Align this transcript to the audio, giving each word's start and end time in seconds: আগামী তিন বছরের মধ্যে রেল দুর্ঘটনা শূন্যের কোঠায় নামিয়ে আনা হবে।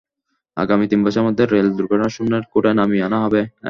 আগামী 0.57 0.85
তিন 0.87 0.99
বছরের 1.03 1.25
মধ্যে 1.27 1.43
রেল 1.45 1.67
দুর্ঘটনা 1.71 2.07
শূন্যের 2.15 2.43
কোঠায় 2.51 2.77
নামিয়ে 2.79 3.05
আনা 3.07 3.17
হবে। 3.23 3.41